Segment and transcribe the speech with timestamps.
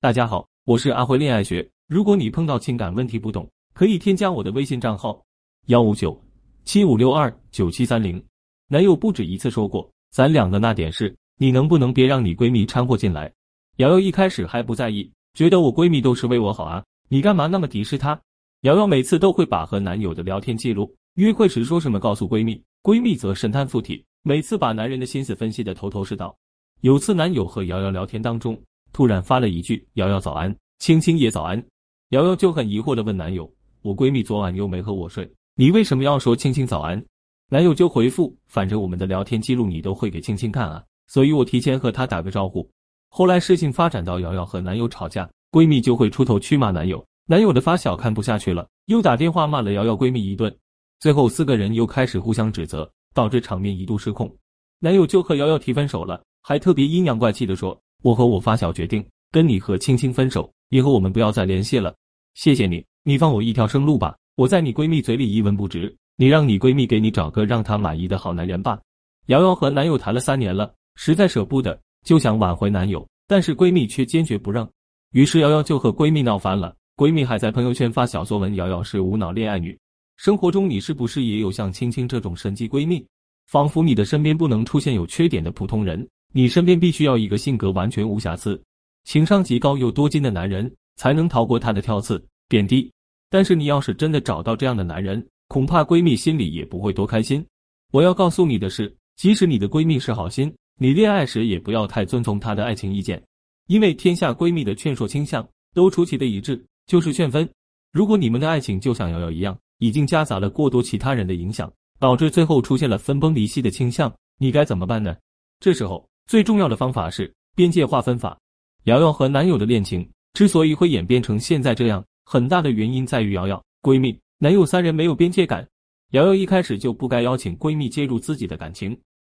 [0.00, 1.68] 大家好，我是阿辉恋爱学。
[1.88, 5.20] 如果你碰到情感问题不懂，可以添加我的微信账号
[5.66, 6.16] 幺五九
[6.64, 8.24] 七五六二九七三零。
[8.68, 13.32] 男友不止一次说过，咱俩的那点事，你能不能别让你闺蜜掺和进来？
[13.78, 18.16] 瑶瑶一开始还不在意，觉得我闺蜜都是为我好啊，你干嘛那么敌视她？
[18.60, 26.38] 瑶瑶每次都会把和男友的聊天记录、约会时说什么告诉闺蜜，闺蜜则神探附体，每次把男人的心思分析的头头是道。
[26.82, 28.56] 有次男友和瑶瑶聊天当中。
[28.98, 31.64] 突然发了一句：“瑶瑶早安，青青也早安。”
[32.10, 33.48] 瑶瑶就很疑惑的问男友
[33.82, 37.00] ：“我闺蜜昨晚又没和我睡，你为什么要说青青早安？”
[37.48, 42.68] 男友就回复：“反正我们的聊天记录你都会给青青看啊，所以我提前和她打个招呼。”
[43.08, 50.52] 后来事情发展到瑶瑶和男友吵架，闺蜜就会出头去骂男友，男友的发小看不下去了，又打电话骂了瑶瑶闺蜜一顿，
[50.98, 54.36] 最后四个人又开始互相指责，导致场面一度失控，
[54.80, 57.80] 男友就和瑶瑶提分手了，还特别阴阳怪气的说。
[58.02, 61.94] 我和我发小决定跟你和青青分手，以后我们不要再联系了。
[62.34, 64.16] 谢谢你，你放我一条生路吧。
[64.36, 68.80] 我在你闺蜜嘴里一文不值，你让你闺蜜给你找个让她满意的好男人吧。
[69.26, 74.70] 瑶瑶和男友谈了三年了，实在舍不得，就想挽回男友，但是闺蜜却坚决不让。
[75.10, 79.76] 于是瑶瑶就和闺蜜闹翻了，闺蜜还在朋友圈发小作文：瑶瑶是无脑恋爱女。
[80.16, 83.04] 生活中你是不是也有像青青这种神级闺蜜？
[83.48, 86.06] 仿佛你的身边不能出现有缺点的普通人。
[86.32, 88.60] 你身边必须要一个性格完全无瑕疵、
[89.04, 92.90] 情商极高又多金的男人，才能逃过他的挑刺、贬低。
[93.30, 97.44] 但是你要是真的找到这样的男人，恐怕闺蜜心里也不会多开心。
[97.92, 103.22] 我要告诉你的是，即使你的闺蜜是好心，你恋爱时也不要太遵从她的爱情意见，
[103.66, 107.48] 因为天下闺蜜的劝说倾向都出奇的一致，就是劝分。
[107.92, 115.16] 如果你们的爱情就像瑶瑶一样，已经夹杂了过多其他人的影响，导致最后出现了分崩离析的倾向，你该怎么办呢？
[115.58, 116.06] 这时候。
[116.28, 118.38] 最重要的方法是边界划分法。
[118.84, 125.66] 瑶瑶和男友的恋情之所以会演变成现在这样，很大的原因在于瑶瑶、闺蜜、男友三人没有边界感。
[126.10, 128.94] 瑶瑶一开始就不该邀请闺蜜介入自己的感情，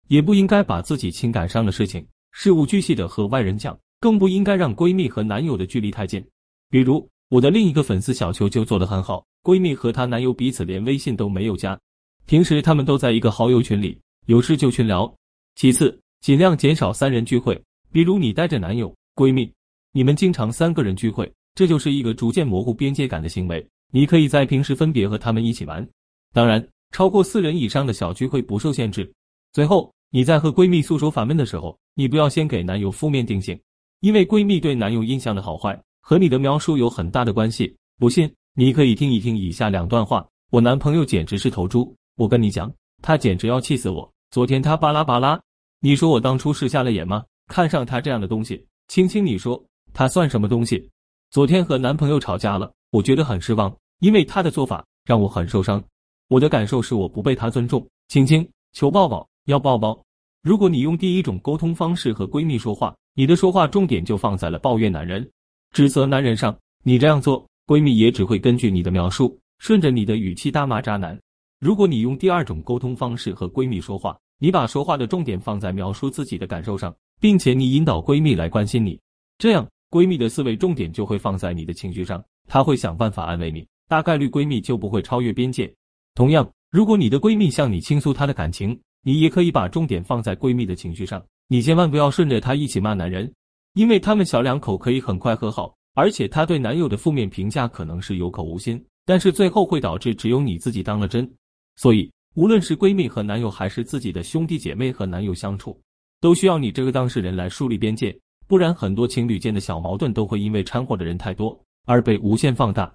[0.08, 6.26] 也不应该把自己情感上的事情事无巨细的和外人讲，更不应该让闺蜜和男友的距离太近。
[6.72, 11.80] 比如我的另一个粉丝小球就做得很好，闺蜜和她男友彼此连微信都没有加，
[12.26, 15.14] 平时他们都在一个好友群里，有事就群聊。
[15.54, 16.00] 其次。
[16.22, 17.60] 尽量减少三人聚会，
[17.94, 19.50] 比如你带着男友、闺蜜，
[19.94, 23.66] 你们经常三个人聚会，这就是一个逐渐模糊边界感的行为。
[23.92, 25.88] 你可以在平时分别和他们一起玩，
[26.34, 29.10] 当然，超过四人以上的小聚会不受限制。
[29.54, 33.58] 最后，你在和闺蜜诉说烦闷的时候，你不要先给男友负面定性，
[34.02, 37.74] 因为闺蜜对男友印象的好坏和你的描述有很大的关系。
[37.98, 42.72] 不信，你可以听一听以下两段话：我男朋友简直是头猪，我跟你讲，
[43.02, 44.12] 他简直要气死我。
[44.32, 45.40] 昨天他巴拉巴拉。
[45.82, 47.24] 你说我当初是瞎了眼吗？
[47.48, 49.64] 看上他这样的东西，青青，你说
[49.94, 50.90] 他算什么东西？
[51.32, 55.82] 昨天和男朋友吵架了，我觉得很失望，因为他的做法让我很受伤。
[56.28, 57.88] 我的感受是我不被他尊重。
[58.10, 59.98] 青青，求抱抱，要抱抱。
[60.44, 65.26] 如果你用第一种沟通方式和闺蜜说话，你的说话重点就放在了抱怨男人、
[65.72, 66.54] 指责男人上。
[66.84, 71.18] 你这样做，闺蜜也只会根据你的描述，顺着你的语气大骂渣男。
[71.58, 78.98] 如果你用第二种沟通方式和闺蜜说话，你把说话的重点放在描述自己的感受上，并且你引导闺蜜来关心你，
[79.38, 85.70] 这样闺蜜的思维重点就会放在你的情绪上，她会想办法安慰你，大概率闺蜜就不会超越边界。
[86.16, 93.30] 同样，如果你的闺蜜向你倾诉她的感情，你也可以把重点放在闺蜜的情绪上，你千万不要顺着她一起骂男人，
[93.74, 101.30] 因为他们小两口可以很快和好，而且她对男友的负面评价可能是有口无心，但是最后会导致只有你自己当了真，
[101.76, 102.10] 所以。
[102.36, 105.80] 无论是闺蜜和男友，还是自己的兄弟姐妹和男友相处，
[106.22, 108.18] 都需要你这个当事人来树立边界，
[108.48, 112.94] 不然很多情侣间的小矛盾都会因为掺和的人太多而被无限放大。